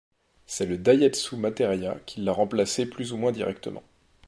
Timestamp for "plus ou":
2.87-3.17